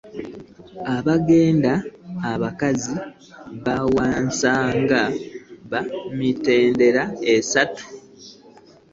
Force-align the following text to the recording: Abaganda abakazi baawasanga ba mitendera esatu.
Abaganda 0.95 1.73
abakazi 2.31 2.93
baawasanga 3.63 5.01
ba 5.71 5.81
mitendera 6.17 7.03
esatu. 7.35 7.83